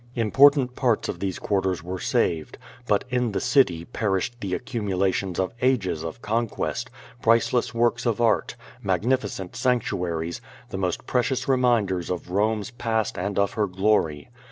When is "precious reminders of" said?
11.05-12.31